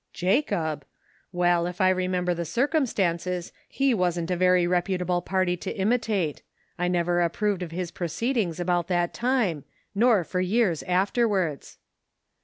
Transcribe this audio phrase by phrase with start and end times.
[0.13, 0.83] ""Jacob!
[1.31, 6.41] well if I remember the circum stances he wasn't a very reputable party to imitate;
[6.79, 11.77] I never approved of his proceedings about that time, nor for years afterwards."